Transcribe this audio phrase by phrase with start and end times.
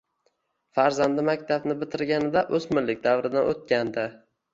[0.77, 4.07] Farzandi maktabni bitirganida oʻsmirlik davridan oʻtgandi